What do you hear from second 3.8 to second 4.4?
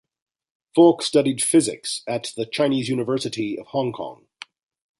Kong.